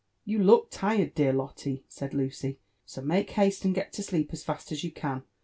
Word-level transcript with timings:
"You 0.25 0.43
look 0.43 0.71
tired, 0.71 1.13
dear 1.13 1.31
Lotte," 1.31 1.83
said 1.87 2.15
Lucy,— 2.15 2.57
*'so 2.87 3.03
make 3.03 3.29
haste 3.29 3.63
and 3.65 3.75
get 3.75 3.93
to 3.93 4.01
sleep 4.01 4.29
as 4.33 4.43
fast 4.43 4.71
as 4.71 4.83
you 4.83 4.89
can. 4.89 5.21